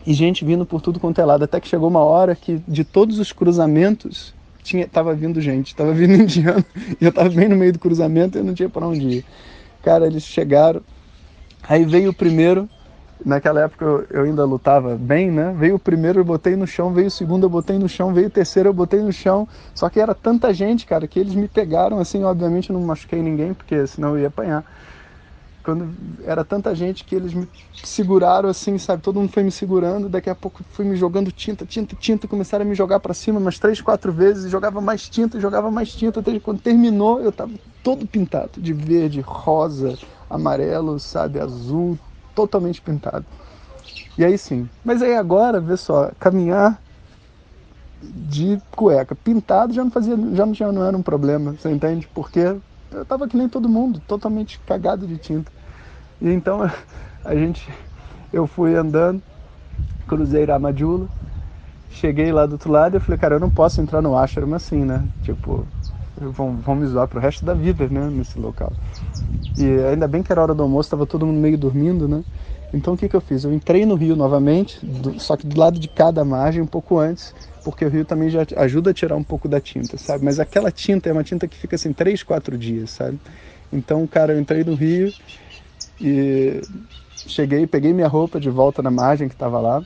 E 0.06 0.12
gente 0.12 0.44
vindo 0.44 0.66
por 0.66 0.80
tudo 0.80 0.98
quanto 0.98 1.20
é 1.20 1.24
lado. 1.24 1.44
Até 1.44 1.60
que 1.60 1.68
chegou 1.68 1.88
uma 1.88 2.00
hora 2.00 2.34
que 2.34 2.60
de 2.66 2.84
todos 2.84 3.18
os 3.18 3.32
cruzamentos 3.32 4.34
tinha, 4.62 4.86
tava 4.88 5.14
vindo 5.14 5.40
gente. 5.40 5.74
Tava 5.74 5.92
vindo 5.92 6.14
indiano. 6.20 6.64
E 7.00 7.04
eu 7.04 7.12
tava 7.12 7.30
bem 7.30 7.48
no 7.48 7.56
meio 7.56 7.72
do 7.72 7.78
cruzamento 7.78 8.36
e 8.36 8.40
eu 8.40 8.44
não 8.44 8.54
tinha 8.54 8.68
para 8.68 8.86
onde 8.86 9.06
ir. 9.06 9.24
Cara, 9.82 10.06
eles 10.06 10.24
chegaram. 10.24 10.82
Aí 11.68 11.84
veio 11.84 12.10
o 12.10 12.14
primeiro 12.14 12.68
Naquela 13.24 13.60
época 13.60 13.84
eu, 13.84 14.06
eu, 14.10 14.22
ainda 14.24 14.44
lutava 14.44 14.96
bem, 14.96 15.30
né? 15.30 15.54
Veio 15.58 15.74
o 15.74 15.78
primeiro, 15.78 16.20
eu 16.20 16.24
botei 16.24 16.56
no 16.56 16.66
chão, 16.66 16.92
veio 16.92 17.08
o 17.08 17.10
segundo, 17.10 17.44
eu 17.44 17.50
botei 17.50 17.78
no 17.78 17.88
chão, 17.88 18.14
veio 18.14 18.28
o 18.28 18.30
terceiro, 18.30 18.70
eu 18.70 18.72
botei 18.72 19.00
no 19.00 19.12
chão. 19.12 19.46
Só 19.74 19.90
que 19.90 20.00
era 20.00 20.14
tanta 20.14 20.54
gente, 20.54 20.86
cara, 20.86 21.06
que 21.06 21.18
eles 21.18 21.34
me 21.34 21.46
pegaram, 21.46 21.98
assim, 21.98 22.24
obviamente 22.24 22.72
não 22.72 22.80
machuquei 22.80 23.20
ninguém, 23.22 23.52
porque 23.52 23.86
senão 23.86 24.10
eu 24.10 24.20
ia 24.20 24.28
apanhar. 24.28 24.64
Quando 25.70 25.94
era 26.24 26.44
tanta 26.44 26.74
gente 26.74 27.04
que 27.04 27.14
eles 27.14 27.32
me 27.32 27.46
seguraram, 27.84 28.48
assim, 28.48 28.76
sabe? 28.76 29.00
Todo 29.00 29.20
mundo 29.20 29.30
foi 29.30 29.44
me 29.44 29.52
segurando, 29.52 30.08
daqui 30.08 30.28
a 30.28 30.34
pouco 30.34 30.64
fui 30.72 30.84
me 30.84 30.96
jogando 30.96 31.30
tinta, 31.30 31.64
tinta, 31.64 31.94
tinta, 31.94 32.26
começaram 32.26 32.64
a 32.64 32.68
me 32.68 32.74
jogar 32.74 32.98
para 32.98 33.14
cima 33.14 33.38
umas 33.38 33.56
três, 33.56 33.80
quatro 33.80 34.12
vezes, 34.12 34.50
jogava 34.50 34.80
mais 34.80 35.08
tinta, 35.08 35.38
jogava 35.38 35.70
mais 35.70 35.92
tinta, 35.94 36.18
até 36.18 36.40
quando 36.40 36.60
terminou 36.60 37.20
eu 37.20 37.30
tava 37.30 37.52
todo 37.84 38.04
pintado, 38.04 38.60
de 38.60 38.72
verde, 38.72 39.20
rosa, 39.20 39.96
amarelo, 40.28 40.98
sabe, 40.98 41.38
azul, 41.38 41.96
totalmente 42.34 42.82
pintado. 42.82 43.24
E 44.18 44.24
aí 44.24 44.36
sim. 44.36 44.68
Mas 44.84 45.02
aí 45.02 45.14
agora, 45.14 45.60
vê 45.60 45.76
só, 45.76 46.10
caminhar 46.18 46.82
de 48.02 48.60
cueca 48.74 49.14
pintado 49.14 49.72
já 49.72 49.84
não 49.84 49.90
fazia, 49.92 50.16
já 50.34 50.44
não, 50.44 50.52
já 50.52 50.72
não 50.72 50.84
era 50.84 50.96
um 50.96 51.02
problema, 51.02 51.52
você 51.52 51.70
entende? 51.70 52.08
Porque 52.12 52.40
eu 52.90 53.04
tava 53.06 53.28
que 53.28 53.36
nem 53.36 53.48
todo 53.48 53.68
mundo, 53.68 54.00
totalmente 54.06 54.58
cagado 54.66 55.06
de 55.06 55.16
tinta. 55.16 55.50
E 56.20 56.28
então 56.30 56.60
a 57.24 57.34
gente, 57.34 57.66
eu 58.32 58.46
fui 58.46 58.74
andando, 58.74 59.22
cruzei 60.06 60.44
Ramadjula, 60.44 61.08
cheguei 61.90 62.32
lá 62.32 62.46
do 62.46 62.52
outro 62.52 62.70
lado 62.70 62.94
e 62.94 62.96
eu 62.96 63.00
falei, 63.00 63.18
cara, 63.18 63.36
eu 63.36 63.40
não 63.40 63.50
posso 63.50 63.80
entrar 63.80 64.02
no 64.02 64.16
ashram 64.16 64.52
assim, 64.54 64.84
né? 64.84 65.04
Tipo, 65.22 65.66
vão, 66.16 66.56
vão 66.56 66.74
me 66.74 66.86
zoar 66.86 67.08
pro 67.08 67.20
resto 67.20 67.44
da 67.44 67.54
vida, 67.54 67.88
né, 67.88 68.08
nesse 68.10 68.38
local. 68.38 68.72
E 69.56 69.64
ainda 69.90 70.08
bem 70.08 70.22
que 70.22 70.32
era 70.32 70.42
hora 70.42 70.54
do 70.54 70.62
almoço, 70.62 70.86
estava 70.86 71.06
todo 71.06 71.26
mundo 71.26 71.38
meio 71.38 71.58
dormindo, 71.58 72.08
né? 72.08 72.24
Então 72.72 72.94
o 72.94 72.96
que, 72.96 73.08
que 73.08 73.16
eu 73.16 73.20
fiz? 73.20 73.44
Eu 73.44 73.52
entrei 73.52 73.84
no 73.84 73.94
rio 73.96 74.14
novamente, 74.14 74.84
do, 74.84 75.18
só 75.18 75.36
que 75.36 75.46
do 75.46 75.58
lado 75.58 75.78
de 75.78 75.88
cada 75.88 76.24
margem, 76.24 76.62
um 76.62 76.66
pouco 76.66 76.98
antes, 76.98 77.34
porque 77.64 77.84
o 77.84 77.88
rio 77.88 78.04
também 78.04 78.30
já 78.30 78.46
ajuda 78.56 78.90
a 78.90 78.94
tirar 78.94 79.16
um 79.16 79.24
pouco 79.24 79.48
da 79.48 79.60
tinta, 79.60 79.98
sabe? 79.98 80.24
Mas 80.24 80.38
aquela 80.38 80.70
tinta 80.70 81.08
é 81.08 81.12
uma 81.12 81.24
tinta 81.24 81.48
que 81.48 81.56
fica 81.56 81.74
assim 81.76 81.92
três, 81.92 82.22
quatro 82.22 82.56
dias, 82.56 82.90
sabe? 82.90 83.18
Então, 83.72 84.06
cara, 84.06 84.32
eu 84.32 84.40
entrei 84.40 84.64
no 84.64 84.74
rio 84.74 85.12
e 86.00 86.62
cheguei, 87.26 87.66
peguei 87.66 87.92
minha 87.92 88.08
roupa 88.08 88.40
de 88.40 88.50
volta 88.50 88.82
na 88.82 88.90
margem 88.90 89.28
que 89.28 89.34
estava 89.34 89.60
lá 89.60 89.84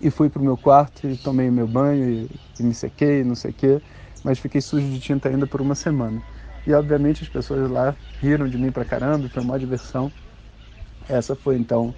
e 0.00 0.10
fui 0.10 0.28
pro 0.28 0.42
meu 0.42 0.56
quarto 0.56 1.06
e 1.06 1.16
tomei 1.16 1.50
meu 1.50 1.66
banho 1.66 2.08
e, 2.08 2.30
e 2.58 2.62
me 2.62 2.74
sequei, 2.74 3.22
não 3.24 3.34
sei 3.34 3.50
o 3.50 3.54
quê 3.54 3.82
mas 4.22 4.38
fiquei 4.38 4.60
sujo 4.60 4.88
de 4.88 5.00
tinta 5.00 5.28
ainda 5.28 5.46
por 5.46 5.60
uma 5.60 5.74
semana. 5.74 6.22
E 6.66 6.72
obviamente 6.72 7.22
as 7.22 7.28
pessoas 7.28 7.68
lá 7.70 7.96
riram 8.20 8.48
de 8.48 8.56
mim 8.56 8.70
pra 8.70 8.84
caramba, 8.84 9.28
foi 9.28 9.42
uma 9.42 9.58
diversão. 9.58 10.12
Essa 11.08 11.34
foi 11.34 11.56
então 11.56 11.94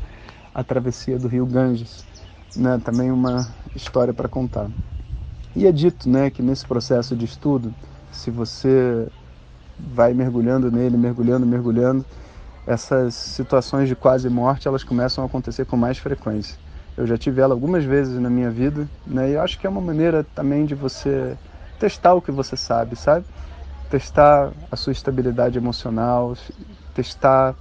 a 0.55 0.65
travessia 0.65 1.19
do 1.19 1.29
Rio 1.29 1.45
Ganges, 1.45 2.07
né? 2.55 2.79
Também 2.79 3.11
uma 3.11 3.55
história 3.75 4.15
para 4.15 4.29
contar. 4.29 4.71
E 5.55 5.67
é 5.67 5.73
dito, 5.73 6.09
né, 6.09 6.31
que 6.31 6.43
nesse 6.43 6.67
processo 6.67 7.15
de 7.15 7.25
estudo, 7.25 7.75
se 8.11 8.31
você 8.31 9.09
vai 9.79 10.13
mergulhando 10.13 10.71
nele, 10.71 10.97
mergulhando, 10.97 11.47
mergulhando, 11.47 12.05
essas 12.67 13.15
situações 13.15 13.89
de 13.89 13.95
quase 13.95 14.29
morte, 14.29 14.67
elas 14.67 14.83
começam 14.83 15.23
a 15.23 15.27
acontecer 15.27 15.65
com 15.67 15.77
mais 15.77 15.99
frequência. 15.99 16.59
Eu 16.97 17.07
já 17.07 17.19
tive 17.19 17.41
ela 17.41 17.55
algumas 17.55 17.85
vezes 17.85 18.19
na 18.19 18.31
minha 18.31 18.51
vida, 18.51 18.89
né? 19.07 19.33
E 19.33 19.37
acho 19.37 19.59
que 19.59 19.67
é 19.67 19.71
uma 19.71 19.81
maneira 19.81 20.25
também 20.35 20.65
de 20.65 20.75
você 20.75 21.37
testar 21.79 22.15
o 22.15 22.23
que 22.23 22.31
você 22.31 22.57
sabe, 22.57 22.97
sabe? 22.97 23.27
Testar 23.91 24.53
a 24.71 24.77
sua 24.77 24.93
estabilidade 24.93 25.59
emocional, 25.59 26.37
testar 26.95 27.55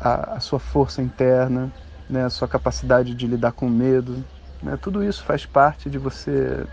a, 0.00 0.36
a 0.36 0.40
sua 0.40 0.58
força 0.58 1.02
interna, 1.02 1.70
né? 2.08 2.24
a 2.24 2.30
sua 2.30 2.48
capacidade 2.48 3.14
de 3.14 3.26
lidar 3.26 3.52
com 3.52 3.68
medo. 3.68 4.24
Né? 4.62 4.78
Tudo 4.80 5.04
isso 5.04 5.24
faz 5.24 5.44
parte 5.44 5.90
de 5.90 5.98
você 5.98 6.66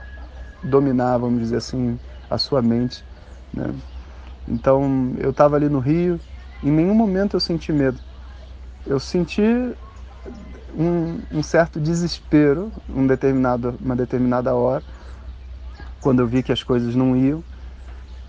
dominar, 0.63 1.17
vamos 1.17 1.41
dizer 1.41 1.57
assim, 1.57 2.00
a 2.29 2.38
sua 2.38 2.62
mente. 2.62 3.03
Né? 3.53 3.74
Então, 4.48 5.13
eu 5.19 5.31
estava 5.31 5.55
ali 5.55 5.69
no 5.69 5.79
Rio, 5.79 6.19
em 6.63 6.72
nenhum 6.72 6.96
momento 6.96 7.36
eu 7.36 7.39
senti 7.39 7.72
medo. 7.72 8.00
Eu 8.86 9.00
senti 9.00 9.41
um, 10.75 11.20
um 11.32 11.43
certo 11.43 11.79
desespero 11.79 12.72
um 12.89 13.05
determinado, 13.05 13.75
uma 13.84 13.96
determinada 13.96 14.53
hora, 14.55 14.84
quando 16.01 16.22
eu 16.22 16.27
vi 16.27 16.43
que 16.43 16.51
as 16.51 16.63
coisas 16.63 16.96
não 16.96 17.15
iam. 17.15 17.43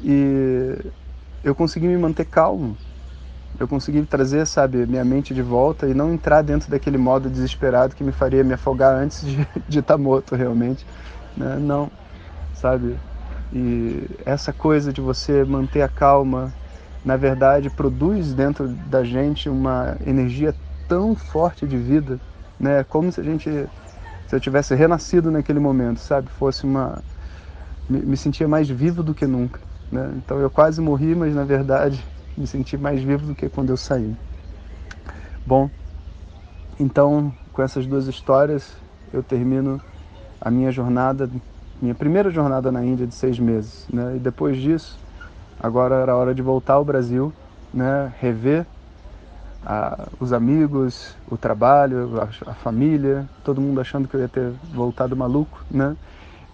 E 0.02 0.76
eu 1.42 1.54
consegui 1.54 1.86
me 1.86 1.96
manter 1.96 2.24
calmo. 2.24 2.76
Eu 3.58 3.68
consegui 3.68 4.02
trazer, 4.02 4.44
sabe, 4.46 4.84
minha 4.84 5.04
mente 5.04 5.32
de 5.32 5.42
volta 5.42 5.86
e 5.86 5.94
não 5.94 6.12
entrar 6.12 6.42
dentro 6.42 6.68
daquele 6.70 6.98
modo 6.98 7.30
desesperado 7.30 7.94
que 7.94 8.02
me 8.02 8.10
faria 8.10 8.42
me 8.42 8.54
afogar 8.54 8.96
antes 8.96 9.24
de 9.24 9.46
estar 9.68 9.94
tá 9.94 9.98
morto 9.98 10.34
realmente. 10.34 10.84
Né? 11.36 11.56
Não, 11.60 11.90
sabe? 12.52 12.98
E 13.52 14.08
essa 14.26 14.52
coisa 14.52 14.92
de 14.92 15.00
você 15.00 15.44
manter 15.44 15.82
a 15.82 15.88
calma, 15.88 16.52
na 17.04 17.16
verdade, 17.16 17.70
produz 17.70 18.34
dentro 18.34 18.68
da 18.68 19.04
gente 19.04 19.48
uma 19.48 19.96
energia 20.06 20.54
tão 20.88 21.14
forte 21.14 21.66
de 21.66 21.76
vida, 21.76 22.20
né? 22.58 22.82
Como 22.84 23.12
se 23.12 23.20
a 23.20 23.24
gente, 23.24 23.50
se 24.26 24.34
eu 24.34 24.40
tivesse 24.40 24.74
renascido 24.74 25.30
naquele 25.30 25.58
momento, 25.60 26.00
sabe? 26.00 26.30
Fosse 26.30 26.64
uma 26.64 27.02
me, 27.88 28.16
sentia 28.16 28.48
mais 28.48 28.68
vivo 28.68 29.02
do 29.02 29.14
que 29.14 29.26
nunca. 29.26 29.60
Né? 29.90 30.14
Então 30.16 30.38
eu 30.40 30.50
quase 30.50 30.80
morri, 30.80 31.14
mas 31.14 31.34
na 31.34 31.44
verdade 31.44 32.04
me 32.36 32.46
senti 32.46 32.76
mais 32.76 33.02
vivo 33.02 33.26
do 33.26 33.34
que 33.34 33.48
quando 33.48 33.70
eu 33.70 33.76
saí. 33.76 34.14
Bom, 35.44 35.70
então 36.78 37.34
com 37.52 37.62
essas 37.62 37.86
duas 37.86 38.06
histórias 38.06 38.74
eu 39.12 39.22
termino 39.22 39.80
a 40.40 40.50
minha 40.50 40.70
jornada, 40.72 41.30
minha 41.80 41.94
primeira 41.94 42.30
jornada 42.30 42.72
na 42.72 42.84
Índia 42.84 43.06
de 43.06 43.14
seis 43.14 43.38
meses. 43.38 43.86
Né? 43.92 44.16
E 44.16 44.18
depois 44.18 44.56
disso, 44.56 44.98
agora 45.64 45.94
era 45.94 46.14
hora 46.14 46.34
de 46.34 46.42
voltar 46.42 46.74
ao 46.74 46.84
Brasil, 46.84 47.32
né? 47.72 48.12
rever 48.20 48.66
a, 49.64 50.08
os 50.20 50.30
amigos, 50.30 51.16
o 51.26 51.38
trabalho, 51.38 52.20
a, 52.20 52.50
a, 52.50 52.54
família, 52.54 53.26
todo 53.42 53.62
mundo 53.62 53.80
achando 53.80 54.06
que 54.06 54.14
eu 54.14 54.20
ia 54.20 54.28
ter 54.28 54.52
voltado 54.74 55.16
maluco, 55.16 55.64
né? 55.70 55.96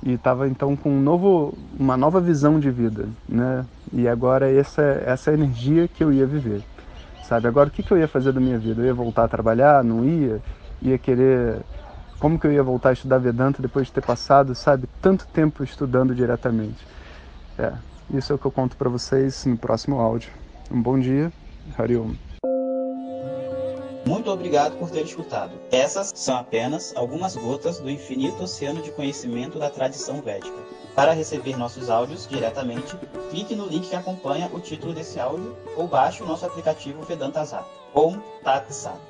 e 0.01 0.13
estava 0.13 0.49
então 0.49 0.77
com 0.77 0.91
um 0.91 1.01
novo, 1.01 1.59
uma 1.77 1.97
nova 1.97 2.21
visão 2.21 2.61
de 2.61 2.71
vida, 2.71 3.09
né? 3.29 3.67
E 3.93 4.09
agora 4.09 4.51
essa 4.51 4.83
essa 5.05 5.33
energia 5.33 5.89
que 5.89 6.03
eu 6.03 6.13
ia 6.13 6.25
viver, 6.25 6.63
sabe? 7.25 7.49
Agora 7.49 7.69
o 7.69 7.73
que, 7.73 7.83
que 7.83 7.93
eu 7.93 7.99
ia 7.99 8.09
fazer 8.09 8.33
da 8.33 8.41
minha 8.41 8.59
vida? 8.59 8.81
Eu 8.81 8.87
ia 8.87 8.95
voltar 8.95 9.25
a 9.25 9.29
trabalhar? 9.29 9.85
Não 9.85 10.05
ia? 10.05 10.41
Ia 10.81 10.97
querer 10.97 11.61
como 12.19 12.39
que 12.39 12.47
eu 12.47 12.53
ia 12.53 12.63
voltar 12.63 12.91
a 12.91 12.93
estudar 12.93 13.19
Vedanta 13.19 13.61
depois 13.61 13.89
de 13.89 13.93
ter 13.93 14.03
passado, 14.03 14.55
sabe, 14.55 14.89
tanto 15.03 15.27
tempo 15.27 15.65
estudando 15.65 16.15
diretamente? 16.15 16.87
É, 17.59 17.73
isso 18.15 18.33
é 18.33 18.37
o 18.37 18.39
que 18.39 18.47
eu 18.47 18.51
conto 18.51 18.77
para 18.77 18.89
vocês 18.89 19.45
no 19.45 19.57
próximo 19.57 20.01
áudio. 20.01 20.31
Um 20.71 20.81
bom 20.83 20.99
dia, 20.99 21.33
Hariom. 21.77 22.15
Muito 24.07 24.31
obrigado 24.31 24.77
por 24.79 24.91
ter 24.91 25.03
escutado. 25.03 25.53
Essas 25.71 26.11
são 26.15 26.37
apenas 26.37 26.95
algumas 26.97 27.37
gotas 27.37 27.79
do 27.79 27.91
infinito 27.91 28.43
oceano 28.43 28.83
de 28.83 28.91
conhecimento 28.93 29.59
da 29.59 29.71
tradição 29.71 30.21
védica. 30.21 30.57
Para 30.95 31.13
receber 31.13 31.57
nossos 31.57 31.89
áudios 31.89 32.27
diretamente, 32.27 32.97
clique 33.31 33.55
no 33.55 33.67
link 33.67 33.89
que 33.89 33.97
acompanha 33.97 34.51
o 34.53 34.59
título 34.59 34.93
desse 34.93 35.21
áudio 35.21 35.57
ou 35.77 35.87
baixe 35.87 36.23
o 36.23 36.27
nosso 36.27 36.45
aplicativo 36.45 37.03
Vedanta 37.03 37.45
Zat. 37.45 37.65
Om 37.95 38.19
Tat 38.43 38.73
Sat. 38.73 39.01